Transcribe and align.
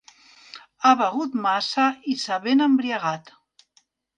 Ha 0.87 0.93
begut 1.01 1.35
massa, 1.43 1.85
i 2.13 2.17
s'ha 2.25 2.41
ben 2.49 2.67
embriagat. 2.69 3.35